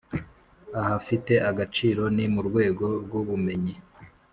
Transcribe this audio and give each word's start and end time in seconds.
Ahafite 0.81 1.33
agaciro 1.49 2.03
ni 2.15 2.25
mu 2.33 2.41
rwego 2.47 2.85
rw’ 3.03 3.13
ubumenyi 3.21 3.75